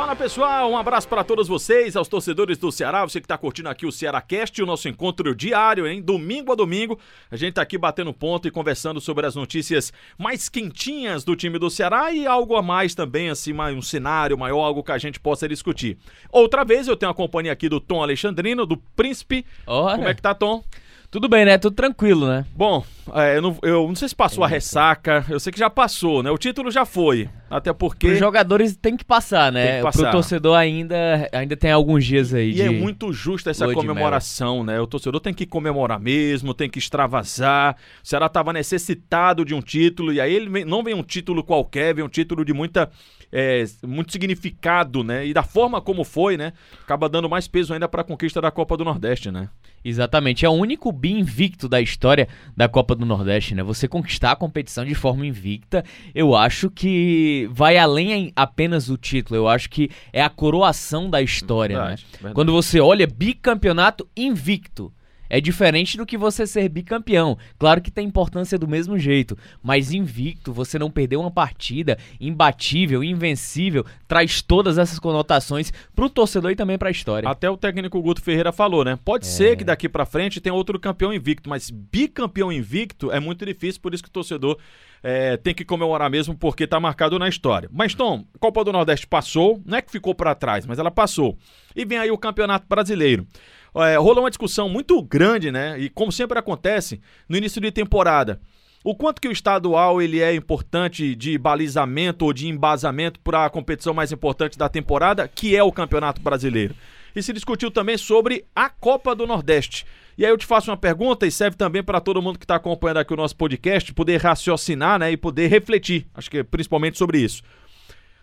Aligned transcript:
Fala 0.00 0.16
pessoal, 0.16 0.70
um 0.70 0.78
abraço 0.78 1.06
para 1.06 1.22
todos 1.22 1.46
vocês, 1.46 1.94
aos 1.94 2.08
torcedores 2.08 2.56
do 2.56 2.72
Ceará, 2.72 3.04
você 3.04 3.20
que 3.20 3.26
está 3.26 3.36
curtindo 3.36 3.68
aqui 3.68 3.84
o 3.84 3.92
Ceará 3.92 4.18
Cast, 4.22 4.62
o 4.62 4.64
nosso 4.64 4.88
encontro 4.88 5.34
diário, 5.34 5.86
hein? 5.86 6.00
Domingo 6.00 6.52
a 6.52 6.54
domingo, 6.54 6.98
a 7.30 7.36
gente 7.36 7.52
tá 7.52 7.60
aqui 7.60 7.76
batendo 7.76 8.10
ponto 8.14 8.48
e 8.48 8.50
conversando 8.50 8.98
sobre 8.98 9.26
as 9.26 9.34
notícias 9.34 9.92
mais 10.16 10.48
quentinhas 10.48 11.22
do 11.22 11.36
time 11.36 11.58
do 11.58 11.68
Ceará 11.68 12.10
e 12.12 12.26
algo 12.26 12.56
a 12.56 12.62
mais 12.62 12.94
também, 12.94 13.28
assim, 13.28 13.52
um 13.52 13.82
cenário 13.82 14.38
maior, 14.38 14.64
algo 14.64 14.82
que 14.82 14.90
a 14.90 14.96
gente 14.96 15.20
possa 15.20 15.46
discutir. 15.46 15.98
Outra 16.32 16.64
vez 16.64 16.88
eu 16.88 16.96
tenho 16.96 17.12
a 17.12 17.14
companhia 17.14 17.52
aqui 17.52 17.68
do 17.68 17.78
Tom 17.78 18.02
Alexandrino, 18.02 18.64
do 18.64 18.78
Príncipe. 18.78 19.44
Ora. 19.66 19.96
Como 19.96 20.08
é 20.08 20.14
que 20.14 20.22
tá, 20.22 20.34
Tom? 20.34 20.64
Tudo 21.10 21.28
bem, 21.28 21.44
né? 21.44 21.58
Tudo 21.58 21.74
tranquilo, 21.74 22.28
né? 22.28 22.46
Bom, 22.54 22.84
é, 23.14 23.36
eu, 23.36 23.42
não, 23.42 23.58
eu 23.62 23.88
não 23.88 23.96
sei 23.96 24.08
se 24.08 24.14
passou 24.14 24.44
a 24.44 24.46
ressaca, 24.46 25.24
eu 25.28 25.40
sei 25.40 25.52
que 25.52 25.58
já 25.58 25.68
passou, 25.68 26.22
né? 26.22 26.30
O 26.30 26.38
título 26.38 26.70
já 26.70 26.84
foi, 26.84 27.28
até 27.50 27.72
porque... 27.72 28.12
Os 28.12 28.18
jogadores 28.18 28.76
têm 28.76 28.96
que 28.96 29.04
passar, 29.04 29.50
né? 29.50 29.66
Tem 29.66 29.76
que 29.78 29.82
passar. 29.82 30.02
Pro 30.04 30.12
torcedor 30.12 30.56
ainda, 30.56 31.28
ainda 31.32 31.56
tem 31.56 31.72
alguns 31.72 32.04
dias 32.04 32.32
aí 32.32 32.50
E 32.50 32.54
de... 32.54 32.62
é 32.62 32.70
muito 32.70 33.12
justa 33.12 33.50
essa 33.50 33.64
lua 33.66 33.74
comemoração, 33.74 34.62
né? 34.62 34.80
O 34.80 34.86
torcedor 34.86 35.20
tem 35.20 35.34
que 35.34 35.46
comemorar 35.46 35.98
mesmo, 35.98 36.54
tem 36.54 36.70
que 36.70 36.78
extravasar. 36.78 37.76
O 38.04 38.06
Ceará 38.06 38.26
estava 38.26 38.52
necessitado 38.52 39.44
de 39.44 39.52
um 39.52 39.60
título, 39.60 40.12
e 40.12 40.20
aí 40.20 40.32
ele 40.32 40.48
vem- 40.48 40.64
não 40.64 40.80
vem 40.84 40.94
um 40.94 41.02
título 41.02 41.42
qualquer, 41.42 41.92
vem 41.92 42.04
um 42.04 42.08
título 42.08 42.44
de 42.44 42.52
muita. 42.52 42.88
é, 43.32 43.64
muito 43.86 44.10
significado, 44.12 45.02
né? 45.04 45.24
E 45.26 45.32
da 45.32 45.42
forma 45.42 45.80
como 45.80 46.02
foi, 46.04 46.36
né? 46.36 46.52
Acaba 46.82 47.08
dando 47.08 47.28
mais 47.28 47.46
peso 47.46 47.72
ainda 47.72 47.88
para 47.88 48.00
a 48.00 48.04
conquista 48.04 48.40
da 48.40 48.50
Copa 48.50 48.76
do 48.76 48.84
Nordeste, 48.84 49.30
né? 49.30 49.48
Exatamente, 49.84 50.44
é 50.44 50.48
o 50.48 50.52
único 50.52 50.92
bi 50.92 51.12
invicto 51.12 51.68
da 51.68 51.80
história 51.80 52.28
da 52.56 52.68
Copa 52.68 52.94
do 52.94 53.06
Nordeste, 53.06 53.54
né? 53.54 53.62
Você 53.62 53.88
conquistar 53.88 54.32
a 54.32 54.36
competição 54.36 54.84
de 54.84 54.94
forma 54.94 55.26
invicta, 55.26 55.84
eu 56.14 56.36
acho 56.36 56.70
que 56.70 57.48
vai 57.52 57.78
além 57.78 58.32
apenas 58.36 58.86
do 58.86 58.96
título, 58.96 59.36
eu 59.36 59.48
acho 59.48 59.70
que 59.70 59.90
é 60.12 60.22
a 60.22 60.28
coroação 60.28 61.08
da 61.08 61.22
história, 61.22 61.76
Verdade, 61.76 62.02
né? 62.02 62.08
verdade. 62.12 62.34
Quando 62.34 62.52
você 62.52 62.78
olha 62.80 63.06
bicampeonato 63.06 64.06
invicto, 64.16 64.92
é 65.30 65.40
diferente 65.40 65.96
do 65.96 66.04
que 66.04 66.18
você 66.18 66.46
ser 66.46 66.68
bicampeão. 66.68 67.38
Claro 67.58 67.80
que 67.80 67.90
tem 67.90 68.06
importância 68.06 68.58
do 68.58 68.68
mesmo 68.68 68.98
jeito, 68.98 69.38
mas 69.62 69.92
invicto, 69.92 70.52
você 70.52 70.78
não 70.78 70.90
perdeu 70.90 71.20
uma 71.20 71.30
partida, 71.30 71.96
imbatível, 72.20 73.02
invencível, 73.02 73.86
traz 74.08 74.42
todas 74.42 74.76
essas 74.76 74.98
conotações 74.98 75.72
pro 75.94 76.10
torcedor 76.10 76.50
e 76.50 76.56
também 76.56 76.76
pra 76.76 76.90
história. 76.90 77.28
Até 77.28 77.48
o 77.48 77.56
técnico 77.56 78.02
Guto 78.02 78.20
Ferreira 78.20 78.52
falou, 78.52 78.84
né? 78.84 78.98
Pode 79.04 79.26
ser 79.26 79.56
que 79.56 79.64
daqui 79.64 79.88
pra 79.88 80.04
frente 80.04 80.40
tenha 80.40 80.52
outro 80.52 80.78
campeão 80.78 81.14
invicto, 81.14 81.48
mas 81.48 81.70
bicampeão 81.70 82.50
invicto 82.50 83.12
é 83.12 83.20
muito 83.20 83.46
difícil, 83.46 83.80
por 83.80 83.94
isso 83.94 84.02
que 84.02 84.08
o 84.08 84.12
torcedor 84.12 84.58
é, 85.02 85.36
tem 85.36 85.54
que 85.54 85.64
comemorar 85.64 86.10
mesmo, 86.10 86.36
porque 86.36 86.66
tá 86.66 86.78
marcado 86.78 87.18
na 87.18 87.28
história. 87.28 87.68
Mas, 87.72 87.94
Tom, 87.94 88.24
Copa 88.38 88.64
do 88.64 88.72
Nordeste 88.72 89.06
passou, 89.06 89.60
não 89.64 89.78
é 89.78 89.82
que 89.82 89.90
ficou 89.90 90.14
pra 90.14 90.34
trás, 90.34 90.66
mas 90.66 90.78
ela 90.78 90.90
passou. 90.90 91.38
E 91.74 91.84
vem 91.84 91.98
aí 91.98 92.10
o 92.10 92.18
Campeonato 92.18 92.66
Brasileiro. 92.68 93.26
É, 93.74 93.96
rolou 93.96 94.24
uma 94.24 94.30
discussão 94.30 94.68
muito 94.68 95.00
grande, 95.02 95.50
né? 95.52 95.78
E 95.78 95.88
como 95.88 96.10
sempre 96.10 96.38
acontece, 96.38 97.00
no 97.28 97.36
início 97.36 97.60
de 97.60 97.70
temporada. 97.70 98.40
O 98.82 98.94
quanto 98.94 99.20
que 99.20 99.28
o 99.28 99.32
estadual 99.32 100.00
ele 100.00 100.20
é 100.20 100.34
importante 100.34 101.14
de 101.14 101.36
balizamento 101.36 102.24
ou 102.24 102.32
de 102.32 102.48
embasamento 102.48 103.20
para 103.20 103.44
a 103.44 103.50
competição 103.50 103.92
mais 103.92 104.10
importante 104.10 104.56
da 104.56 104.70
temporada, 104.70 105.28
que 105.28 105.54
é 105.54 105.62
o 105.62 105.70
Campeonato 105.70 106.20
Brasileiro. 106.22 106.74
E 107.14 107.22
se 107.22 107.32
discutiu 107.32 107.70
também 107.70 107.98
sobre 107.98 108.46
a 108.56 108.70
Copa 108.70 109.14
do 109.14 109.26
Nordeste. 109.26 109.84
E 110.16 110.24
aí 110.24 110.30
eu 110.30 110.38
te 110.38 110.46
faço 110.46 110.70
uma 110.70 110.76
pergunta 110.76 111.26
e 111.26 111.30
serve 111.30 111.56
também 111.56 111.82
para 111.82 112.00
todo 112.00 112.22
mundo 112.22 112.38
que 112.38 112.44
está 112.44 112.56
acompanhando 112.56 112.98
aqui 112.98 113.12
o 113.12 113.16
nosso 113.16 113.36
podcast 113.36 113.92
poder 113.92 114.20
raciocinar, 114.20 114.98
né, 114.98 115.12
e 115.12 115.16
poder 115.16 115.48
refletir, 115.48 116.06
acho 116.14 116.30
que 116.30 116.38
é 116.38 116.42
principalmente 116.42 116.96
sobre 116.96 117.18
isso. 117.18 117.42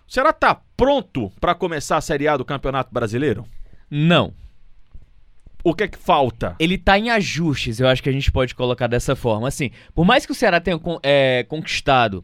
O 0.07 0.11
Ceará 0.11 0.31
tá 0.31 0.59
pronto 0.75 1.31
para 1.39 1.53
começar 1.53 1.97
a 1.97 2.01
Série 2.01 2.27
A 2.27 2.37
do 2.37 2.45
Campeonato 2.45 2.93
Brasileiro? 2.93 3.45
Não. 3.89 4.33
O 5.67 5.73
que 5.73 5.83
é 5.83 5.87
que 5.89 5.97
falta? 5.97 6.55
ele 6.57 6.77
tá 6.77 6.97
em 6.97 7.09
ajustes, 7.09 7.81
eu 7.81 7.89
acho 7.89 8.01
que 8.01 8.07
a 8.07 8.13
gente 8.13 8.31
pode 8.31 8.55
colocar 8.55 8.87
dessa 8.87 9.17
forma. 9.17 9.49
Assim, 9.49 9.69
por 9.93 10.05
mais 10.05 10.25
que 10.25 10.31
o 10.31 10.35
Ceará 10.35 10.61
tenha 10.61 10.79
é, 11.03 11.45
conquistado 11.49 12.23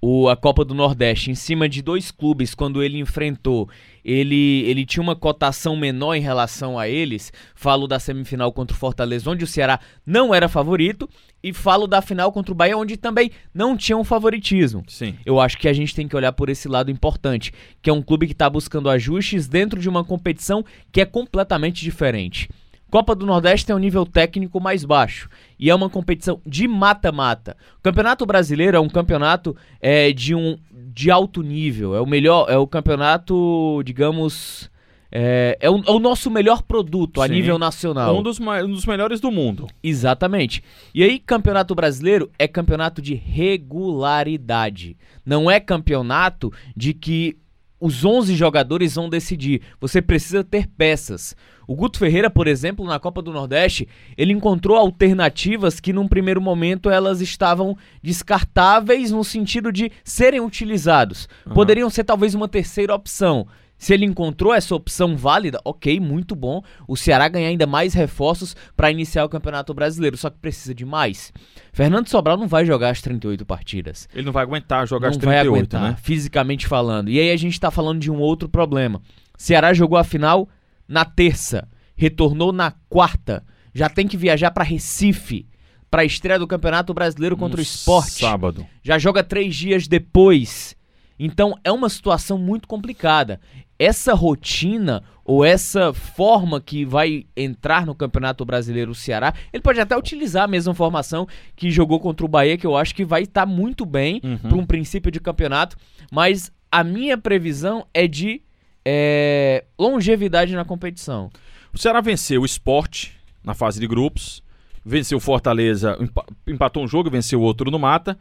o, 0.00 0.28
a 0.28 0.36
Copa 0.36 0.64
do 0.64 0.74
Nordeste 0.74 1.28
em 1.28 1.34
cima 1.34 1.68
de 1.68 1.82
dois 1.82 2.12
clubes 2.12 2.54
quando 2.54 2.84
ele 2.84 3.00
enfrentou, 3.00 3.68
ele, 4.04 4.62
ele 4.66 4.86
tinha 4.86 5.02
uma 5.02 5.16
cotação 5.16 5.74
menor 5.74 6.14
em 6.14 6.20
relação 6.20 6.78
a 6.78 6.88
eles. 6.88 7.32
Falo 7.56 7.88
da 7.88 7.98
semifinal 7.98 8.52
contra 8.52 8.76
o 8.76 8.78
Fortaleza, 8.78 9.28
onde 9.28 9.42
o 9.42 9.48
Ceará 9.48 9.80
não 10.06 10.32
era 10.32 10.48
favorito, 10.48 11.10
e 11.42 11.52
falo 11.52 11.88
da 11.88 12.00
final 12.00 12.30
contra 12.30 12.52
o 12.52 12.54
Bahia, 12.54 12.78
onde 12.78 12.96
também 12.96 13.32
não 13.52 13.76
tinha 13.76 13.98
um 13.98 14.04
favoritismo. 14.04 14.84
Sim. 14.86 15.16
Eu 15.26 15.40
acho 15.40 15.58
que 15.58 15.66
a 15.66 15.72
gente 15.72 15.96
tem 15.96 16.06
que 16.06 16.14
olhar 16.14 16.30
por 16.30 16.48
esse 16.48 16.68
lado 16.68 16.92
importante, 16.92 17.52
que 17.82 17.90
é 17.90 17.92
um 17.92 18.02
clube 18.02 18.26
que 18.26 18.34
está 18.34 18.48
buscando 18.48 18.88
ajustes 18.88 19.48
dentro 19.48 19.80
de 19.80 19.88
uma 19.88 20.04
competição 20.04 20.64
que 20.92 21.00
é 21.00 21.04
completamente 21.04 21.82
diferente. 21.82 22.48
Copa 22.94 23.12
do 23.12 23.26
Nordeste 23.26 23.66
tem 23.66 23.74
um 23.74 23.80
nível 23.80 24.06
técnico 24.06 24.60
mais 24.60 24.84
baixo 24.84 25.28
e 25.58 25.68
é 25.68 25.74
uma 25.74 25.90
competição 25.90 26.40
de 26.46 26.68
mata-mata. 26.68 27.56
O 27.76 27.82
Campeonato 27.82 28.24
Brasileiro 28.24 28.76
é 28.76 28.78
um 28.78 28.88
campeonato 28.88 29.56
é, 29.80 30.12
de 30.12 30.32
um 30.32 30.56
de 30.70 31.10
alto 31.10 31.42
nível, 31.42 31.96
é 31.96 32.00
o 32.00 32.06
melhor, 32.06 32.48
é 32.48 32.56
o 32.56 32.68
campeonato, 32.68 33.82
digamos, 33.84 34.70
é, 35.10 35.58
é 35.60 35.68
o, 35.68 35.82
é 35.84 35.90
o 35.90 35.98
nosso 35.98 36.30
melhor 36.30 36.62
produto 36.62 37.20
a 37.20 37.26
Sim. 37.26 37.32
nível 37.32 37.58
nacional. 37.58 38.16
Um 38.16 38.22
dos, 38.22 38.38
um 38.38 38.70
dos 38.70 38.86
melhores 38.86 39.18
do 39.18 39.32
mundo. 39.32 39.66
Exatamente. 39.82 40.62
E 40.94 41.02
aí, 41.02 41.18
campeonato 41.18 41.74
brasileiro 41.74 42.30
é 42.38 42.46
campeonato 42.46 43.02
de 43.02 43.16
regularidade. 43.16 44.96
Não 45.26 45.50
é 45.50 45.58
campeonato 45.58 46.52
de 46.76 46.94
que 46.94 47.36
os 47.80 48.04
11 48.04 48.34
jogadores 48.34 48.94
vão 48.94 49.08
decidir. 49.08 49.62
Você 49.80 50.00
precisa 50.00 50.42
ter 50.42 50.66
peças. 50.66 51.36
O 51.66 51.74
Guto 51.74 51.98
Ferreira, 51.98 52.30
por 52.30 52.46
exemplo, 52.46 52.84
na 52.84 52.98
Copa 52.98 53.22
do 53.22 53.32
Nordeste, 53.32 53.88
ele 54.16 54.32
encontrou 54.32 54.76
alternativas 54.76 55.80
que 55.80 55.92
num 55.92 56.08
primeiro 56.08 56.40
momento 56.40 56.90
elas 56.90 57.20
estavam 57.20 57.76
descartáveis 58.02 59.10
no 59.10 59.24
sentido 59.24 59.72
de 59.72 59.90
serem 60.02 60.40
utilizados. 60.40 61.28
Poderiam 61.54 61.88
ser 61.88 62.04
talvez 62.04 62.34
uma 62.34 62.48
terceira 62.48 62.94
opção. 62.94 63.46
Se 63.76 63.92
ele 63.92 64.04
encontrou 64.04 64.54
essa 64.54 64.74
opção 64.74 65.16
válida, 65.16 65.60
ok, 65.64 66.00
muito 66.00 66.34
bom. 66.34 66.62
O 66.88 66.96
Ceará 66.96 67.28
ganha 67.28 67.48
ainda 67.48 67.66
mais 67.66 67.92
reforços 67.92 68.56
para 68.76 68.90
iniciar 68.90 69.24
o 69.24 69.28
Campeonato 69.28 69.74
Brasileiro, 69.74 70.16
só 70.16 70.30
que 70.30 70.38
precisa 70.38 70.74
de 70.74 70.84
mais. 70.84 71.32
Fernando 71.72 72.08
Sobral 72.08 72.36
não 72.36 72.46
vai 72.48 72.64
jogar 72.64 72.90
as 72.90 73.02
38 73.02 73.44
partidas 73.44 74.08
Ele 74.14 74.24
não 74.24 74.32
vai 74.32 74.42
aguentar 74.42 74.86
jogar 74.86 75.08
não 75.08 75.16
as 75.16 75.16
vai 75.16 75.34
38, 75.40 75.54
aguentar, 75.54 75.82
né? 75.82 75.96
fisicamente 76.02 76.66
falando. 76.66 77.10
E 77.10 77.18
aí 77.18 77.30
a 77.30 77.36
gente 77.36 77.58
tá 77.58 77.70
falando 77.70 78.00
de 78.00 78.10
um 78.10 78.18
outro 78.18 78.48
problema. 78.48 79.02
Ceará 79.36 79.74
jogou 79.74 79.98
a 79.98 80.04
final 80.04 80.48
na 80.88 81.04
terça, 81.04 81.68
retornou 81.96 82.52
na 82.52 82.72
quarta, 82.88 83.44
já 83.74 83.88
tem 83.88 84.06
que 84.06 84.16
viajar 84.16 84.50
pra 84.50 84.64
Recife 84.64 85.46
pra 85.90 86.04
estreia 86.04 86.38
do 86.38 86.46
Campeonato 86.46 86.92
Brasileiro 86.94 87.36
contra 87.36 87.56
No 87.56 87.60
o 87.60 87.62
Esporte. 87.62 88.20
Sábado. 88.20 88.66
Já 88.82 88.98
joga 88.98 89.22
três 89.22 89.54
dias 89.54 89.86
depois. 89.86 90.76
Então 91.18 91.56
é 91.64 91.70
uma 91.70 91.88
situação 91.88 92.36
muito 92.38 92.66
complicada. 92.68 93.40
Essa 93.78 94.14
rotina 94.14 95.02
ou 95.24 95.44
essa 95.44 95.92
forma 95.92 96.60
que 96.60 96.84
vai 96.84 97.24
entrar 97.36 97.86
no 97.86 97.94
Campeonato 97.94 98.44
Brasileiro 98.44 98.90
o 98.92 98.94
Ceará, 98.94 99.32
ele 99.52 99.62
pode 99.62 99.80
até 99.80 99.96
utilizar 99.96 100.44
a 100.44 100.48
mesma 100.48 100.74
formação 100.74 101.26
que 101.56 101.70
jogou 101.70 101.98
contra 101.98 102.24
o 102.26 102.28
Bahia, 102.28 102.58
que 102.58 102.66
eu 102.66 102.76
acho 102.76 102.94
que 102.94 103.04
vai 103.04 103.22
estar 103.22 103.46
muito 103.46 103.84
bem 103.86 104.20
Uhum. 104.22 104.38
para 104.38 104.56
um 104.56 104.66
princípio 104.66 105.10
de 105.10 105.20
campeonato. 105.20 105.76
Mas 106.12 106.52
a 106.70 106.84
minha 106.84 107.16
previsão 107.16 107.86
é 107.94 108.06
de 108.06 108.42
é, 108.84 109.64
longevidade 109.78 110.54
na 110.54 110.64
competição. 110.64 111.30
O 111.72 111.78
Ceará 111.78 112.00
venceu 112.00 112.42
o 112.42 112.46
Sport 112.46 113.08
na 113.42 113.54
fase 113.54 113.80
de 113.80 113.86
grupos, 113.86 114.42
venceu 114.84 115.16
o 115.18 115.20
Fortaleza, 115.20 115.96
empa- 116.00 116.26
empatou 116.46 116.84
um 116.84 116.88
jogo, 116.88 117.08
venceu 117.10 117.40
outro 117.40 117.70
no 117.70 117.78
mata 117.78 118.16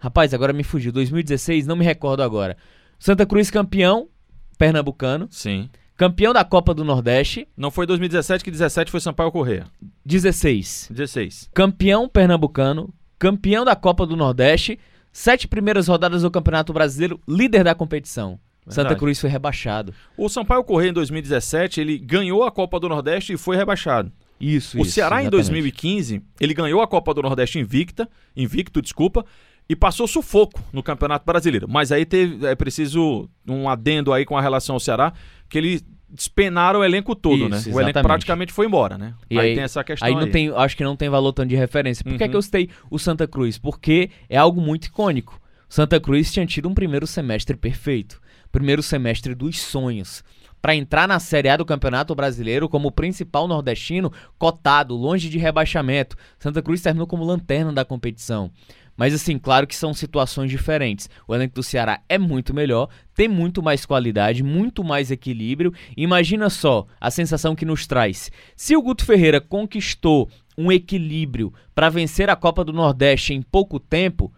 Rapaz, 0.00 0.34
agora 0.34 0.52
me 0.52 0.64
fugiu. 0.64 0.90
2016, 0.90 1.68
não 1.68 1.76
me 1.76 1.84
recordo 1.84 2.24
agora. 2.24 2.56
Santa 2.98 3.24
Cruz 3.24 3.48
campeão 3.48 4.08
pernambucano. 4.58 5.28
Sim. 5.30 5.70
Campeão 5.96 6.32
da 6.32 6.44
Copa 6.44 6.74
do 6.74 6.84
Nordeste. 6.84 7.48
Não 7.56 7.70
foi 7.70 7.86
2017 7.86 8.44
que 8.44 8.50
17 8.50 8.90
foi 8.90 9.00
Sampaio 9.00 9.32
Correia. 9.32 9.66
16. 10.04 10.88
16. 10.90 11.50
Campeão 11.54 12.08
pernambucano. 12.08 12.92
Campeão 13.18 13.64
da 13.64 13.74
Copa 13.74 14.06
do 14.06 14.16
Nordeste. 14.16 14.78
Sete 15.12 15.48
primeiras 15.48 15.88
rodadas 15.88 16.22
do 16.22 16.30
Campeonato 16.30 16.72
Brasileiro. 16.72 17.20
Líder 17.26 17.64
da 17.64 17.74
competição. 17.74 18.38
Santa 18.66 18.82
Verdade. 18.82 19.00
Cruz 19.00 19.18
foi 19.18 19.30
rebaixado. 19.30 19.94
O 20.16 20.28
Sampaio 20.28 20.62
Correia 20.62 20.90
em 20.90 20.92
2017, 20.92 21.80
ele 21.80 21.98
ganhou 21.98 22.44
a 22.44 22.50
Copa 22.50 22.78
do 22.78 22.88
Nordeste 22.88 23.32
e 23.32 23.36
foi 23.36 23.56
rebaixado. 23.56 24.12
Isso, 24.40 24.80
o 24.80 24.84
Ceará 24.84 25.22
em 25.22 25.28
2015, 25.28 26.22
ele 26.40 26.54
ganhou 26.54 26.80
a 26.80 26.86
Copa 26.86 27.12
do 27.12 27.22
Nordeste 27.22 27.58
invicta, 27.58 28.08
invicto, 28.36 28.80
desculpa, 28.80 29.24
e 29.68 29.76
passou 29.76 30.06
sufoco 30.08 30.62
no 30.72 30.82
Campeonato 30.82 31.26
Brasileiro. 31.26 31.66
Mas 31.68 31.92
aí 31.92 32.04
teve, 32.06 32.46
é 32.46 32.54
preciso 32.54 33.28
um 33.46 33.68
adendo 33.68 34.12
aí 34.12 34.24
com 34.24 34.36
a 34.36 34.40
relação 34.40 34.76
ao 34.76 34.80
Ceará, 34.80 35.12
que 35.48 35.58
eles 35.58 35.84
despenaram 36.10 36.80
o 36.80 36.84
elenco 36.84 37.14
todo, 37.14 37.36
Isso, 37.36 37.48
né? 37.50 37.56
O 37.56 37.60
elenco 37.60 37.80
exatamente. 37.80 38.02
praticamente 38.06 38.52
foi 38.52 38.64
embora, 38.66 38.96
né? 38.96 39.12
E 39.28 39.38
aí, 39.38 39.48
aí- 39.50 39.54
tem 39.54 39.64
essa 39.64 39.84
questão 39.84 40.08
Aí 40.08 40.14
aí. 40.14 40.20
não 40.20 40.30
tem, 40.30 40.48
acho 40.48 40.74
que 40.76 40.82
não 40.82 40.96
tem 40.96 41.10
valor 41.10 41.32
tanto 41.34 41.50
de 41.50 41.56
referência. 41.56 42.02
Por 42.02 42.16
que, 42.16 42.22
é 42.22 42.26
Uhum. 42.26 42.30
que 42.30 42.36
eu 42.36 42.42
citei 42.42 42.70
o 42.90 42.98
Santa 42.98 43.28
Cruz? 43.28 43.58
Porque 43.58 44.10
é 44.28 44.38
algo 44.38 44.58
muito 44.60 44.86
icônico. 44.86 45.38
Santa 45.68 46.00
Cruz 46.00 46.32
tinha 46.32 46.46
tido 46.46 46.66
um 46.66 46.72
primeiro 46.72 47.06
semestre 47.06 47.54
perfeito. 47.54 48.22
Primeiro 48.50 48.82
semestre 48.82 49.34
dos 49.34 49.60
sonhos. 49.60 50.24
Para 50.62 50.74
entrar 50.74 51.06
na 51.06 51.20
Série 51.20 51.50
A 51.50 51.56
do 51.58 51.64
Campeonato 51.66 52.14
Brasileiro 52.14 52.70
como 52.70 52.88
o 52.88 52.92
principal 52.92 53.46
nordestino 53.46 54.10
cotado, 54.38 54.96
longe 54.96 55.28
de 55.28 55.36
rebaixamento. 55.38 56.16
Santa 56.38 56.62
Cruz 56.62 56.80
terminou 56.80 57.06
como 57.06 57.22
lanterna 57.22 57.70
da 57.72 57.84
competição. 57.84 58.50
Mas 58.98 59.14
assim, 59.14 59.38
claro 59.38 59.64
que 59.64 59.76
são 59.76 59.94
situações 59.94 60.50
diferentes. 60.50 61.08
O 61.28 61.32
elenco 61.32 61.54
do 61.54 61.62
Ceará 61.62 62.00
é 62.08 62.18
muito 62.18 62.52
melhor, 62.52 62.88
tem 63.14 63.28
muito 63.28 63.62
mais 63.62 63.86
qualidade, 63.86 64.42
muito 64.42 64.82
mais 64.82 65.12
equilíbrio. 65.12 65.72
Imagina 65.96 66.50
só 66.50 66.84
a 67.00 67.08
sensação 67.08 67.54
que 67.54 67.64
nos 67.64 67.86
traz. 67.86 68.32
Se 68.56 68.76
o 68.76 68.82
Guto 68.82 69.04
Ferreira 69.04 69.40
conquistou 69.40 70.28
um 70.58 70.72
equilíbrio 70.72 71.54
para 71.72 71.88
vencer 71.88 72.28
a 72.28 72.34
Copa 72.34 72.64
do 72.64 72.72
Nordeste 72.72 73.32
em 73.32 73.40
pouco 73.40 73.78
tempo, 73.78 74.32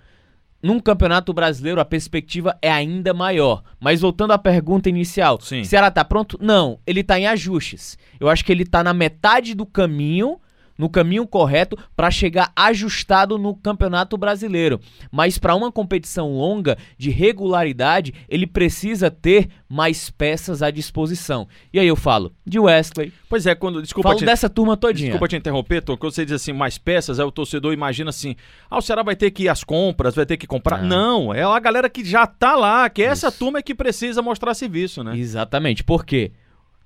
num 0.63 0.79
Campeonato 0.79 1.33
Brasileiro 1.33 1.81
a 1.81 1.85
perspectiva 1.87 2.59
é 2.61 2.71
ainda 2.71 3.15
maior. 3.15 3.63
Mas 3.81 4.03
voltando 4.03 4.33
à 4.35 4.39
pergunta 4.39 4.91
inicial, 4.91 5.41
Sim. 5.41 5.65
Ceará 5.65 5.91
tá 5.91 6.05
pronto? 6.05 6.39
Não, 6.39 6.79
ele 6.87 7.03
tá 7.03 7.19
em 7.19 7.27
ajustes. 7.27 7.97
Eu 8.21 8.29
acho 8.29 8.45
que 8.45 8.53
ele 8.53 8.67
tá 8.67 8.85
na 8.85 8.93
metade 8.93 9.55
do 9.55 9.65
caminho, 9.65 10.39
no 10.81 10.89
caminho 10.89 11.27
correto 11.27 11.77
para 11.95 12.11
chegar 12.11 12.51
ajustado 12.57 13.39
no 13.39 13.55
Campeonato 13.55 14.17
Brasileiro. 14.17 14.81
Mas 15.13 15.39
para 15.39 15.55
uma 15.55 15.71
competição 15.71 16.33
longa 16.33 16.77
de 16.97 17.11
regularidade, 17.11 18.15
ele 18.29 18.47
precisa 18.47 19.11
ter 19.11 19.49
mais 19.69 20.11
peças 20.11 20.63
à 20.63 20.71
disposição. 20.71 21.47
E 21.73 21.79
aí 21.79 21.87
eu 21.87 21.95
falo 21.95 22.33
de 22.45 22.59
Wesley, 22.59 23.13
Pois 23.29 23.47
é, 23.47 23.55
quando. 23.55 23.81
Desculpa 23.81 24.09
falo 24.09 24.19
te, 24.19 24.25
dessa 24.25 24.51
turma 24.51 24.77
todinha. 24.77 25.11
Desculpa 25.11 25.29
te 25.29 25.37
interromper, 25.37 25.83
Tom, 25.83 25.97
quando 25.97 26.13
você 26.13 26.25
diz 26.25 26.35
assim, 26.35 26.53
mais 26.53 26.79
peças, 26.79 27.21
aí 27.21 27.27
o 27.27 27.31
torcedor 27.31 27.73
imagina 27.73 28.11
assim, 28.11 28.35
ah, 28.69 28.79
o 28.79 28.83
Ceará 28.83 29.05
vai 29.05 29.15
ter 29.15 29.31
que 29.31 29.45
ir 29.45 29.49
às 29.49 29.63
compras, 29.63 30.17
vai 30.17 30.27
ter 30.27 30.37
que 30.37 30.47
comprar. 30.47 30.83
Não. 30.83 31.11
Não, 31.11 31.35
é 31.35 31.43
a 31.43 31.59
galera 31.59 31.91
que 31.91 32.05
já 32.05 32.27
tá 32.27 32.57
lá, 32.57 32.89
que 32.89 33.03
essa 33.03 33.29
Isso. 33.29 33.39
turma 33.39 33.59
é 33.59 33.63
que 33.63 33.75
precisa 33.75 34.23
mostrar 34.23 34.55
serviço, 34.55 35.05
né? 35.05 35.17
Exatamente, 35.17 35.85
porque 35.85 36.33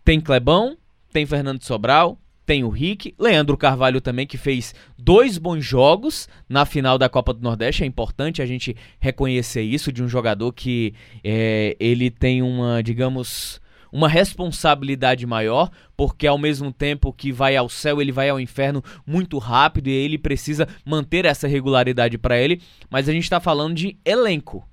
tem 0.04 0.20
Clebão, 0.20 0.76
tem 1.12 1.24
Fernando 1.24 1.62
Sobral, 1.62 2.18
tem 2.46 2.64
o 2.64 2.68
Rick, 2.68 3.14
Leandro 3.18 3.56
Carvalho 3.56 4.00
também, 4.00 4.26
que 4.26 4.36
fez 4.36 4.74
dois 4.98 5.38
bons 5.38 5.64
jogos 5.64 6.28
na 6.48 6.66
final 6.66 6.98
da 6.98 7.08
Copa 7.08 7.32
do 7.32 7.42
Nordeste. 7.42 7.82
É 7.82 7.86
importante 7.86 8.42
a 8.42 8.46
gente 8.46 8.76
reconhecer 9.00 9.62
isso 9.62 9.92
de 9.92 10.02
um 10.02 10.08
jogador 10.08 10.52
que 10.52 10.94
é, 11.22 11.76
ele 11.80 12.10
tem 12.10 12.42
uma, 12.42 12.82
digamos, 12.82 13.60
uma 13.90 14.08
responsabilidade 14.08 15.24
maior, 15.24 15.70
porque 15.96 16.26
ao 16.26 16.36
mesmo 16.36 16.72
tempo 16.72 17.12
que 17.12 17.30
vai 17.30 17.56
ao 17.56 17.68
céu, 17.68 18.02
ele 18.02 18.12
vai 18.12 18.28
ao 18.28 18.40
inferno 18.40 18.82
muito 19.06 19.38
rápido 19.38 19.88
e 19.88 19.92
ele 19.92 20.18
precisa 20.18 20.68
manter 20.84 21.24
essa 21.24 21.46
regularidade 21.46 22.18
para 22.18 22.36
ele. 22.36 22.60
Mas 22.90 23.08
a 23.08 23.12
gente 23.12 23.30
tá 23.30 23.40
falando 23.40 23.74
de 23.74 23.96
elenco. 24.04 24.68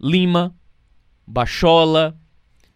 Lima, 0.00 0.54
Bachola, 1.26 2.18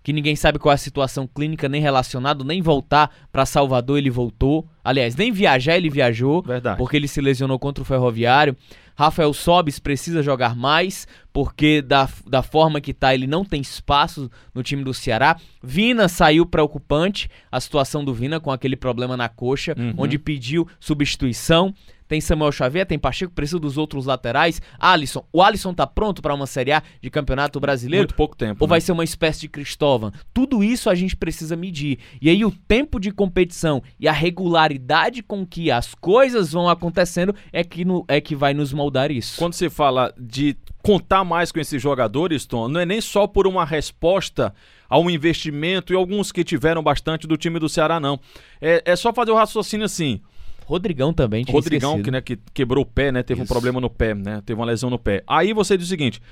que 0.02 0.12
ninguém 0.12 0.34
sabe 0.36 0.58
qual 0.58 0.72
é 0.72 0.74
a 0.74 0.78
situação 0.78 1.26
clínica, 1.26 1.68
nem 1.68 1.80
relacionado, 1.82 2.44
nem 2.44 2.62
voltar 2.62 3.10
pra 3.30 3.44
Salvador 3.44 3.98
ele 3.98 4.10
voltou. 4.10 4.66
Aliás, 4.82 5.14
nem 5.14 5.30
viajar 5.30 5.76
ele 5.76 5.90
viajou, 5.90 6.42
Verdade. 6.42 6.78
porque 6.78 6.96
ele 6.96 7.06
se 7.08 7.20
lesionou 7.20 7.58
contra 7.58 7.82
o 7.82 7.84
Ferroviário. 7.84 8.56
Rafael 8.96 9.32
Sobis 9.32 9.78
precisa 9.78 10.22
jogar 10.22 10.54
mais, 10.54 11.08
porque 11.32 11.80
da, 11.80 12.06
da 12.26 12.42
forma 12.42 12.80
que 12.82 12.92
tá, 12.92 13.14
ele 13.14 13.26
não 13.26 13.44
tem 13.46 13.60
espaço 13.60 14.30
no 14.54 14.62
time 14.62 14.84
do 14.84 14.92
Ceará. 14.92 15.36
Vina 15.62 16.06
saiu 16.06 16.44
preocupante, 16.44 17.28
a 17.50 17.58
situação 17.60 18.04
do 18.04 18.12
Vina 18.12 18.38
com 18.40 18.50
aquele 18.50 18.76
problema 18.76 19.16
na 19.16 19.28
coxa, 19.28 19.74
Uhum. 19.78 19.94
onde 19.96 20.18
pediu 20.18 20.66
substituição. 20.78 21.74
Tem 22.10 22.20
Samuel 22.20 22.50
Xavier, 22.50 22.84
tem 22.84 22.98
Pacheco, 22.98 23.32
precisa 23.32 23.60
dos 23.60 23.78
outros 23.78 24.04
laterais. 24.04 24.60
Alisson, 24.80 25.24
o 25.32 25.40
Alisson 25.40 25.72
tá 25.72 25.86
pronto 25.86 26.20
pra 26.20 26.34
uma 26.34 26.44
Série 26.44 26.72
A 26.72 26.82
de 27.00 27.08
Campeonato 27.08 27.60
Brasileiro? 27.60 28.02
Muito 28.02 28.16
pouco 28.16 28.36
tempo. 28.36 28.56
Ou 28.64 28.66
vai 28.66 28.78
né? 28.78 28.80
ser 28.80 28.90
uma 28.90 29.04
espécie 29.04 29.42
de 29.42 29.48
Cristóvão? 29.48 30.10
Tudo 30.34 30.64
isso 30.64 30.90
a 30.90 30.94
gente 30.96 31.16
precisa 31.16 31.54
medir. 31.54 32.00
E 32.20 32.28
aí 32.28 32.44
o 32.44 32.50
tempo 32.50 32.98
de 32.98 33.12
competição 33.12 33.80
e 34.00 34.08
a 34.08 34.12
regularidade 34.12 35.22
com 35.22 35.46
que 35.46 35.70
as 35.70 35.94
coisas 35.94 36.50
vão 36.50 36.68
acontecendo 36.68 37.32
é 37.52 37.62
que, 37.62 37.84
no- 37.84 38.04
é 38.08 38.20
que 38.20 38.34
vai 38.34 38.54
nos 38.54 38.72
moldar 38.72 39.12
isso. 39.12 39.38
Quando 39.38 39.52
você 39.52 39.70
fala 39.70 40.12
de 40.18 40.56
contar 40.82 41.22
mais 41.22 41.52
com 41.52 41.60
esses 41.60 41.80
jogadores, 41.80 42.44
Tom, 42.44 42.66
não 42.66 42.80
é 42.80 42.84
nem 42.86 43.00
só 43.00 43.28
por 43.28 43.46
uma 43.46 43.64
resposta 43.64 44.52
a 44.88 44.98
um 44.98 45.08
investimento 45.08 45.92
e 45.92 45.96
alguns 45.96 46.32
que 46.32 46.42
tiveram 46.42 46.82
bastante 46.82 47.24
do 47.28 47.36
time 47.36 47.60
do 47.60 47.68
Ceará, 47.68 48.00
não. 48.00 48.18
É, 48.60 48.82
é 48.84 48.96
só 48.96 49.12
fazer 49.12 49.30
o 49.30 49.36
raciocínio 49.36 49.86
assim. 49.86 50.20
Rodrigão 50.70 51.12
também 51.12 51.44
tinha 51.44 51.52
Rodrigão, 51.52 51.90
esquecido. 51.98 52.04
que, 52.04 52.10
né, 52.10 52.20
que 52.20 52.38
quebrou 52.54 52.82
o 52.82 52.86
pé, 52.86 53.10
né? 53.10 53.22
Teve 53.22 53.40
um 53.40 53.44
Isso. 53.44 53.52
problema 53.52 53.80
no 53.80 53.90
pé, 53.90 54.14
né? 54.14 54.40
Teve 54.46 54.58
uma 54.60 54.66
lesão 54.66 54.88
no 54.88 54.98
pé. 54.98 55.22
Aí 55.26 55.52
você 55.52 55.76
diz 55.76 55.86
o 55.86 55.90
seguinte: 55.90 56.22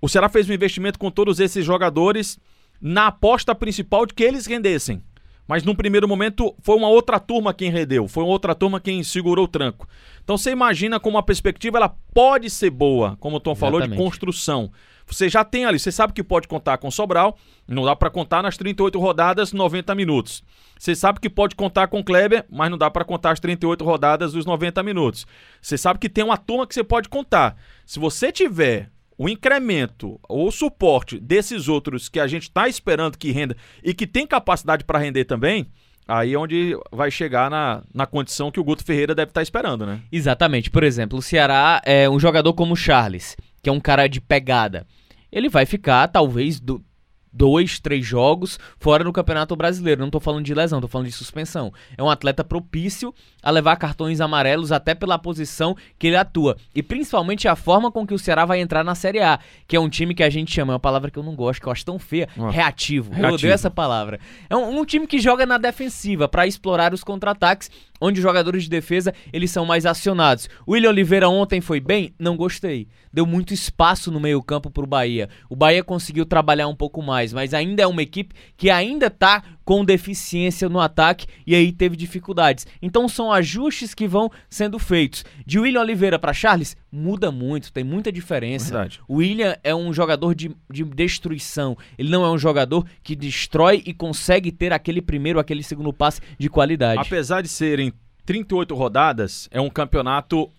o 0.00 0.08
Ceará 0.08 0.28
fez 0.28 0.48
um 0.48 0.52
investimento 0.52 0.98
com 0.98 1.10
todos 1.10 1.40
esses 1.40 1.64
jogadores 1.64 2.38
na 2.80 3.06
aposta 3.06 3.54
principal 3.54 4.04
de 4.06 4.14
que 4.14 4.22
eles 4.22 4.46
rendessem. 4.46 5.02
Mas 5.48 5.64
num 5.64 5.74
primeiro 5.74 6.06
momento 6.06 6.54
foi 6.60 6.76
uma 6.76 6.88
outra 6.90 7.18
turma 7.18 7.54
quem 7.54 7.70
rendeu, 7.70 8.06
foi 8.06 8.22
uma 8.22 8.30
outra 8.30 8.54
turma 8.54 8.78
quem 8.78 9.02
segurou 9.02 9.46
o 9.46 9.48
tranco. 9.48 9.88
Então 10.22 10.36
você 10.36 10.50
imagina 10.50 11.00
como 11.00 11.16
a 11.16 11.22
perspectiva 11.22 11.78
ela 11.78 11.88
pode 12.12 12.50
ser 12.50 12.68
boa, 12.68 13.16
como 13.18 13.36
o 13.36 13.40
Tom 13.40 13.54
falou, 13.54 13.80
de 13.80 13.86
Exatamente. 13.86 14.04
construção. 14.04 14.70
Você 15.10 15.28
já 15.28 15.44
tem 15.44 15.64
ali, 15.64 15.78
você 15.78 15.90
sabe 15.90 16.12
que 16.12 16.22
pode 16.22 16.46
contar 16.46 16.78
com 16.78 16.90
Sobral, 16.90 17.36
não 17.66 17.84
dá 17.84 17.96
pra 17.96 18.10
contar 18.10 18.42
nas 18.42 18.56
38 18.56 18.98
rodadas, 18.98 19.52
90 19.52 19.94
minutos. 19.94 20.42
Você 20.78 20.94
sabe 20.94 21.20
que 21.20 21.28
pode 21.28 21.54
contar 21.54 21.88
com 21.88 22.04
Kleber, 22.04 22.44
mas 22.50 22.70
não 22.70 22.78
dá 22.78 22.90
pra 22.90 23.04
contar 23.04 23.32
as 23.32 23.40
38 23.40 23.84
rodadas 23.84 24.32
dos 24.32 24.46
90 24.46 24.82
minutos. 24.82 25.26
Você 25.60 25.76
sabe 25.76 25.98
que 25.98 26.08
tem 26.08 26.24
uma 26.24 26.36
turma 26.36 26.66
que 26.66 26.74
você 26.74 26.84
pode 26.84 27.08
contar. 27.08 27.56
Se 27.84 27.98
você 27.98 28.30
tiver 28.30 28.90
o 29.18 29.28
incremento 29.28 30.20
ou 30.28 30.50
suporte 30.52 31.18
desses 31.18 31.68
outros 31.68 32.08
que 32.08 32.20
a 32.20 32.26
gente 32.28 32.44
está 32.44 32.68
esperando 32.68 33.18
que 33.18 33.32
renda 33.32 33.56
e 33.82 33.92
que 33.92 34.06
tem 34.06 34.24
capacidade 34.26 34.84
para 34.84 35.00
render 35.00 35.24
também, 35.24 35.66
aí 36.06 36.34
é 36.34 36.38
onde 36.38 36.78
vai 36.92 37.10
chegar 37.10 37.50
na, 37.50 37.82
na 37.92 38.06
condição 38.06 38.52
que 38.52 38.60
o 38.60 38.64
Guto 38.64 38.84
Ferreira 38.84 39.14
deve 39.16 39.30
estar 39.30 39.42
esperando, 39.42 39.84
né? 39.84 40.00
Exatamente. 40.12 40.70
Por 40.70 40.84
exemplo, 40.84 41.18
o 41.18 41.22
Ceará 41.22 41.82
é 41.84 42.08
um 42.08 42.20
jogador 42.20 42.54
como 42.54 42.74
o 42.74 42.76
Charles, 42.76 43.36
que 43.62 43.68
é 43.68 43.72
um 43.72 43.80
cara 43.80 44.06
de 44.08 44.20
pegada. 44.20 44.86
Ele 45.30 45.48
vai 45.48 45.66
ficar, 45.66 46.08
talvez, 46.08 46.58
do- 46.60 46.82
dois, 47.30 47.78
três 47.78 48.04
jogos 48.04 48.58
fora 48.80 49.04
no 49.04 49.12
Campeonato 49.12 49.54
Brasileiro. 49.54 50.00
Não 50.00 50.10
tô 50.10 50.18
falando 50.18 50.44
de 50.44 50.54
lesão, 50.54 50.80
tô 50.80 50.88
falando 50.88 51.06
de 51.08 51.12
suspensão. 51.12 51.72
É 51.96 52.02
um 52.02 52.08
atleta 52.10 52.42
propício 52.42 53.14
a 53.42 53.50
levar 53.50 53.76
cartões 53.76 54.20
amarelos 54.20 54.72
até 54.72 54.94
pela 54.94 55.18
posição 55.18 55.76
que 55.98 56.06
ele 56.08 56.16
atua. 56.16 56.56
E 56.74 56.82
principalmente 56.82 57.46
a 57.46 57.54
forma 57.54 57.92
com 57.92 58.04
que 58.06 58.14
o 58.14 58.18
Ceará 58.18 58.44
vai 58.46 58.60
entrar 58.60 58.82
na 58.82 58.94
Série 58.94 59.20
A, 59.20 59.38
que 59.68 59.76
é 59.76 59.80
um 59.80 59.90
time 59.90 60.14
que 60.14 60.22
a 60.22 60.30
gente 60.30 60.50
chama, 60.52 60.72
é 60.72 60.74
uma 60.74 60.80
palavra 60.80 61.10
que 61.10 61.18
eu 61.18 61.22
não 61.22 61.36
gosto, 61.36 61.60
que 61.60 61.68
eu 61.68 61.72
acho 61.72 61.84
tão 61.84 61.98
feia, 61.98 62.28
Ah. 62.36 62.50
reativo. 62.50 63.10
Eu 63.12 63.16
Reativo. 63.16 63.34
odeio 63.34 63.52
essa 63.52 63.70
palavra. 63.70 64.18
É 64.48 64.56
um, 64.56 64.80
um 64.80 64.84
time 64.84 65.06
que 65.06 65.20
joga 65.20 65.44
na 65.44 65.58
defensiva 65.58 66.26
para 66.28 66.46
explorar 66.46 66.92
os 66.94 67.04
contra-ataques, 67.04 67.70
onde 68.00 68.20
os 68.20 68.22
jogadores 68.22 68.64
de 68.64 68.70
defesa 68.70 69.12
eles 69.32 69.50
são 69.50 69.64
mais 69.64 69.86
acionados. 69.86 70.48
O 70.66 70.72
William 70.72 70.90
Oliveira 70.90 71.28
ontem 71.28 71.60
foi 71.60 71.80
bem? 71.80 72.14
Não 72.18 72.36
gostei. 72.36 72.88
Deu 73.12 73.26
muito 73.26 73.54
espaço 73.54 74.10
no 74.10 74.20
meio-campo 74.20 74.70
pro 74.70 74.86
Bahia. 74.86 75.28
O 75.48 75.56
Bahia 75.56 75.82
conseguiu 75.82 76.26
trabalhar 76.26 76.68
um 76.68 76.76
pouco 76.76 77.02
mais, 77.02 77.32
mas 77.32 77.54
ainda 77.54 77.82
é 77.82 77.86
uma 77.86 78.02
equipe 78.02 78.34
que 78.56 78.70
ainda 78.70 79.08
tá 79.10 79.42
com 79.64 79.84
deficiência 79.84 80.68
no 80.68 80.80
ataque 80.80 81.26
e 81.46 81.54
aí 81.54 81.72
teve 81.72 81.96
dificuldades. 81.96 82.66
Então 82.80 83.08
são 83.08 83.32
ajustes 83.32 83.94
que 83.94 84.08
vão 84.08 84.30
sendo 84.48 84.78
feitos. 84.78 85.24
De 85.44 85.58
William 85.58 85.80
Oliveira 85.80 86.18
para 86.18 86.32
Charles, 86.32 86.76
muda 86.90 87.30
muito, 87.30 87.72
tem 87.72 87.84
muita 87.84 88.10
diferença. 88.10 88.72
Verdade. 88.72 89.00
O 89.06 89.16
William 89.16 89.56
é 89.62 89.74
um 89.74 89.92
jogador 89.92 90.34
de, 90.34 90.54
de 90.70 90.84
destruição. 90.84 91.76
Ele 91.98 92.10
não 92.10 92.24
é 92.24 92.30
um 92.30 92.38
jogador 92.38 92.86
que 93.02 93.14
destrói 93.14 93.82
e 93.86 93.92
consegue 93.92 94.50
ter 94.50 94.72
aquele 94.72 95.02
primeiro, 95.02 95.38
aquele 95.38 95.62
segundo 95.62 95.92
passe 95.92 96.20
de 96.38 96.48
qualidade. 96.48 97.00
Apesar 97.00 97.42
de 97.42 97.48
serem 97.48 97.92
38 98.24 98.74
rodadas, 98.74 99.48
é 99.50 99.60
um 99.60 99.70
campeonato 99.70 100.50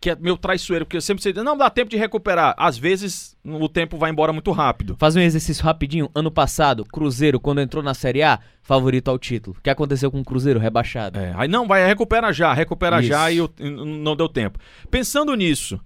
que 0.00 0.10
é 0.10 0.16
meio 0.16 0.36
traiçoeiro, 0.36 0.84
porque 0.84 0.96
eu 0.96 1.00
sempre 1.00 1.22
sei, 1.22 1.32
não 1.32 1.56
dá 1.56 1.70
tempo 1.70 1.90
de 1.90 1.96
recuperar. 1.96 2.54
Às 2.58 2.76
vezes 2.76 3.36
o 3.44 3.68
tempo 3.68 3.96
vai 3.96 4.10
embora 4.10 4.32
muito 4.32 4.50
rápido. 4.52 4.94
Faz 4.98 5.16
um 5.16 5.20
exercício 5.20 5.64
rapidinho. 5.64 6.10
Ano 6.14 6.30
passado, 6.30 6.84
Cruzeiro, 6.84 7.40
quando 7.40 7.60
entrou 7.60 7.82
na 7.82 7.94
Série 7.94 8.22
A, 8.22 8.38
favorito 8.62 9.08
ao 9.08 9.18
título. 9.18 9.56
O 9.58 9.62
que 9.62 9.70
aconteceu 9.70 10.10
com 10.10 10.20
o 10.20 10.24
Cruzeiro? 10.24 10.60
Rebaixado. 10.60 11.18
É, 11.18 11.32
aí 11.36 11.48
não, 11.48 11.66
vai, 11.66 11.84
recupera 11.86 12.32
já, 12.32 12.52
recupera 12.52 13.00
Isso. 13.00 13.08
já 13.08 13.30
e, 13.30 13.40
o- 13.40 13.50
e 13.58 13.70
não 13.70 14.14
deu 14.14 14.28
tempo. 14.28 14.58
Pensando 14.90 15.34
nisso, 15.34 15.80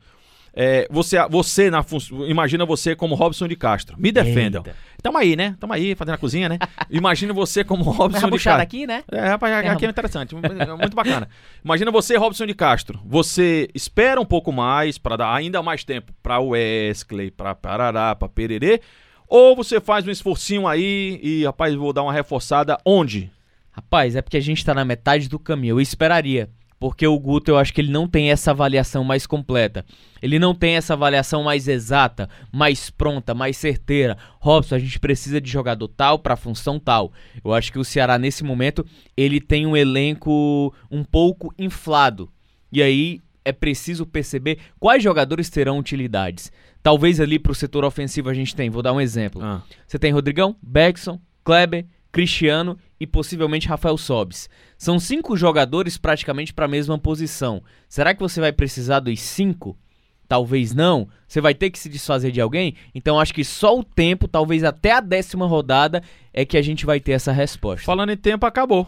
é, 0.55 0.87
você, 0.91 1.17
você 1.29 1.71
na 1.71 1.85
imagina 2.29 2.65
você 2.65 2.97
como 2.97 3.15
Robson 3.15 3.47
de 3.47 3.57
Castro. 3.57 3.97
Me 3.99 4.11
defendam. 4.11 4.63
Eita. 4.67 4.77
Tamo 5.03 5.17
aí, 5.17 5.35
né? 5.35 5.57
Tamo 5.59 5.73
aí, 5.73 5.95
fazendo 5.95 6.15
a 6.15 6.19
cozinha, 6.19 6.49
né? 6.49 6.59
Imagina 6.91 7.33
você 7.33 7.65
como 7.65 7.85
Robson 7.85 8.29
de 8.31 8.39
Castro. 8.39 8.63
aqui, 8.63 8.87
né? 8.87 9.03
É, 9.11 9.29
rapaz, 9.29 9.67
aqui 9.67 9.87
é 9.87 9.89
interessante, 9.89 10.35
muito 10.35 10.95
bacana. 10.95 11.29
Imagina 11.65 11.91
você, 11.91 12.17
Robson 12.17 12.47
de 12.47 12.55
Castro. 12.55 13.01
Você 13.07 13.69
espera 13.75 14.21
um 14.21 14.25
pouco 14.25 14.53
mais 14.53 14.99
para 14.99 15.17
dar 15.17 15.35
ainda 15.35 15.63
mais 15.63 15.85
tempo 15.85 16.13
para 16.23 16.39
Wesley, 16.39 17.31
para 17.31 17.55
Parará, 17.55 18.15
para 18.15 18.29
Pererê, 18.29 18.81
ou 19.27 19.57
você 19.57 19.81
faz 19.81 20.07
um 20.07 20.11
esforcinho 20.11 20.67
aí 20.67 21.21
e, 21.23 21.45
rapaz, 21.45 21.75
vou 21.75 21.93
dar 21.93 22.03
uma 22.03 22.13
reforçada 22.13 22.77
onde? 22.85 23.31
Rapaz, 23.71 24.17
é 24.17 24.23
porque 24.23 24.37
a 24.37 24.43
gente 24.43 24.65
tá 24.65 24.75
na 24.75 24.85
metade 24.85 25.29
do 25.29 25.39
caminho. 25.39 25.77
Eu 25.77 25.81
esperaria. 25.81 26.51
Porque 26.81 27.07
o 27.07 27.19
Guto, 27.19 27.51
eu 27.51 27.59
acho 27.59 27.75
que 27.75 27.83
ele 27.83 27.93
não 27.93 28.09
tem 28.09 28.31
essa 28.31 28.53
avaliação 28.53 29.05
mais 29.05 29.27
completa. 29.27 29.85
Ele 30.23 30.39
não 30.39 30.55
tem 30.55 30.77
essa 30.77 30.95
avaliação 30.95 31.45
mais 31.45 31.69
exata, 31.69 32.27
mais 32.51 32.89
pronta, 32.89 33.35
mais 33.35 33.59
certeira. 33.59 34.17
Robson, 34.39 34.77
a 34.77 34.79
gente 34.79 34.99
precisa 34.99 35.43
de 35.43 35.51
jogador 35.51 35.89
tal 35.89 36.19
pra 36.19 36.37
função 36.37 36.81
tal. 36.81 37.13
Eu 37.45 37.53
acho 37.53 37.71
que 37.71 37.79
o 37.79 37.85
Ceará, 37.85 38.19
nesse 38.19 38.43
momento, 38.43 38.85
ele 39.15 39.43
tem 39.43 39.67
um 39.67 39.77
elenco 39.77 40.75
um 40.91 41.05
pouco 41.05 41.53
inflado. 41.59 42.33
E 42.73 42.83
aí 42.83 43.21
é 43.45 43.53
preciso 43.53 44.07
perceber 44.07 44.59
quais 44.79 45.03
jogadores 45.03 45.51
terão 45.51 45.79
utilidades. 45.79 46.51
Talvez 46.83 47.21
ali 47.21 47.39
pro 47.39 47.55
setor 47.55 47.85
ofensivo 47.85 48.31
a 48.31 48.35
gente 48.35 48.57
tem, 48.57 48.71
vou 48.71 48.83
dar 48.83 48.95
um 48.95 49.01
exemplo. 49.01 49.43
Ah, 49.43 49.63
Você 49.87 49.99
tem 49.99 50.13
Rodrigão, 50.13 50.57
Beckson, 50.63 51.21
Kleber, 51.45 51.85
Cristiano 52.11 52.79
e 53.01 53.07
possivelmente 53.07 53.67
Rafael 53.67 53.97
Sobis. 53.97 54.49
São 54.77 55.01
cinco 55.01 55.37
jogadores 55.37 55.97
praticamente 55.97 56.53
para 56.53 56.67
a 56.67 56.69
mesma 56.69 56.99
posição. 56.99 57.63
Será 57.89 58.15
que 58.15 58.21
você 58.21 58.41
vai 58.41 58.53
precisar 58.53 59.01
dos 59.01 59.19
cinco? 59.19 59.77
Talvez 60.29 60.73
não. 60.73 61.09
Você 61.27 61.41
vai 61.41 61.55
ter 61.55 61.71
que 61.71 61.79
se 61.79 61.89
desfazer 61.89 62.31
de 62.31 62.41
alguém? 62.41 62.77
Então 62.95 63.19
acho 63.19 63.35
que 63.35 63.43
só 63.43 63.77
o 63.77 63.83
tempo, 63.83 64.29
talvez 64.29 64.63
até 64.63 64.93
a 64.93 65.01
décima 65.01 65.47
rodada, 65.47 66.03
é 66.33 66.45
que 66.45 66.57
a 66.57 66.63
gente 66.63 66.87
vai 66.87 67.01
ter 67.01 67.13
essa 67.13 67.33
resposta. 67.33 67.85
falando 67.85 68.13
em 68.13 68.17
tempo, 68.17 68.47
acabou. 68.47 68.87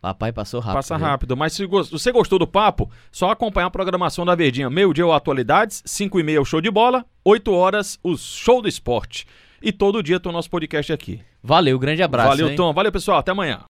Papai 0.00 0.32
passou 0.32 0.60
rápido. 0.60 0.76
Passa 0.76 0.98
viu? 0.98 1.06
rápido. 1.06 1.36
Mas 1.36 1.54
se 1.54 1.66
você 1.66 2.12
gostou 2.12 2.38
do 2.38 2.46
papo, 2.46 2.90
só 3.10 3.30
acompanhar 3.30 3.68
a 3.68 3.70
programação 3.70 4.24
da 4.24 4.34
Verdinha. 4.34 4.68
Meio 4.68 4.92
dia 4.92 5.06
o 5.06 5.12
Atualidades, 5.12 5.82
5 5.86 6.20
e 6.20 6.22
meia 6.22 6.42
o 6.42 6.44
Show 6.44 6.60
de 6.60 6.70
Bola, 6.70 7.06
8 7.24 7.50
horas 7.50 7.98
o 8.02 8.14
Show 8.16 8.60
do 8.60 8.68
Esporte. 8.68 9.26
E 9.64 9.72
todo 9.72 10.02
dia 10.02 10.20
tem 10.20 10.28
o 10.28 10.32
nosso 10.32 10.50
podcast 10.50 10.92
aqui. 10.92 11.22
Valeu, 11.42 11.78
grande 11.78 12.02
abraço. 12.02 12.28
Valeu, 12.28 12.50
hein? 12.50 12.56
Tom. 12.56 12.70
Valeu, 12.74 12.92
pessoal. 12.92 13.18
Até 13.18 13.30
amanhã. 13.32 13.60